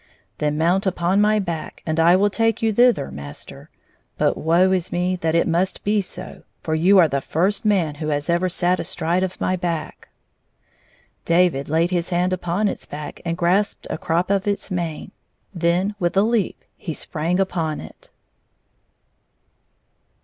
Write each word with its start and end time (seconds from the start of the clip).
"Then 0.39 0.57
mount 0.57 0.87
upon 0.87 1.21
my 1.21 1.37
back, 1.37 1.83
and 1.85 1.99
I 1.99 2.15
will 2.15 2.31
take 2.31 2.63
you 2.63 2.73
thither, 2.73 3.11
master. 3.11 3.69
But 4.17 4.35
woe 4.35 4.71
is 4.71 4.91
me 4.91 5.15
that 5.17 5.35
it 5.35 5.47
must 5.47 5.83
be 5.83 6.01
so, 6.01 6.41
for 6.63 6.73
you 6.73 6.97
are 6.97 7.07
the 7.07 7.21
first 7.21 7.65
man 7.65 7.93
who 8.01 8.07
has 8.07 8.27
ever 8.27 8.49
sat 8.49 8.79
astride 8.79 9.21
of 9.21 9.39
my 9.39 9.55
back." 9.55 10.09
David 11.23 11.69
laid 11.69 11.91
his 11.91 12.09
hand 12.09 12.33
upon 12.33 12.67
its 12.67 12.87
back 12.87 13.21
and 13.23 13.37
grasped 13.37 13.85
a 13.91 13.97
crop 13.99 14.31
of 14.31 14.47
its 14.47 14.71
mane. 14.71 15.11
Then, 15.53 15.93
with 15.99 16.17
a 16.17 16.23
leap, 16.23 16.63
he 16.75 16.93
sprang 16.95 17.39
upon 17.39 17.79
it. 17.79 18.09